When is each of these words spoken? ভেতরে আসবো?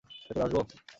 ভেতরে 0.09 0.41
আসবো? 0.45 0.61